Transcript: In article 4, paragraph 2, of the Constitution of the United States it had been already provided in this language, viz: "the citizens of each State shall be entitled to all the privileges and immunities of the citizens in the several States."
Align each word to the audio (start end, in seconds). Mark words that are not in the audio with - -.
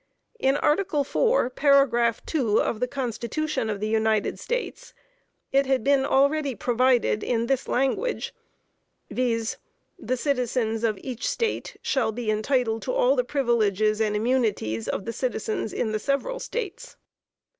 In 0.39 0.57
article 0.57 1.03
4, 1.03 1.51
paragraph 1.51 2.25
2, 2.25 2.59
of 2.59 2.79
the 2.79 2.87
Constitution 2.87 3.69
of 3.69 3.79
the 3.79 3.87
United 3.87 4.39
States 4.39 4.95
it 5.51 5.67
had 5.67 5.83
been 5.83 6.05
already 6.07 6.55
provided 6.55 7.23
in 7.23 7.45
this 7.45 7.67
language, 7.67 8.33
viz: 9.11 9.57
"the 9.99 10.17
citizens 10.17 10.83
of 10.83 10.97
each 11.03 11.27
State 11.29 11.77
shall 11.83 12.11
be 12.11 12.31
entitled 12.31 12.81
to 12.81 12.91
all 12.91 13.15
the 13.15 13.23
privileges 13.23 14.01
and 14.01 14.15
immunities 14.15 14.87
of 14.87 15.05
the 15.05 15.13
citizens 15.13 15.71
in 15.71 15.91
the 15.91 15.99
several 15.99 16.39
States." 16.39 16.97